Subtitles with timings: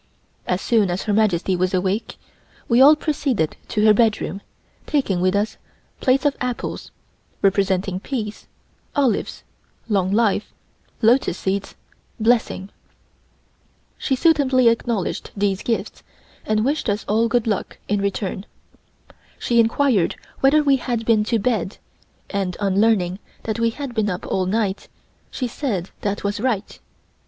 [0.47, 2.17] As soon as Her Majesty was awake,
[2.67, 4.41] we all proceeded to her bedroom,
[4.87, 5.57] taking with us
[5.99, 6.89] plates of apples
[7.43, 8.47] (representing "Peace"),
[8.95, 9.43] olives
[9.87, 10.51] ("Long Life"),
[11.03, 11.75] lotus seeds
[12.19, 12.71] (Blessing).
[13.99, 16.01] She suitably acknowledged these gifts
[16.47, 18.47] and wished us all good luck in return.
[19.37, 21.77] She inquired whether we had been to bed
[22.31, 24.87] and, on learning that we had been up all night,
[25.29, 26.79] she said that was right.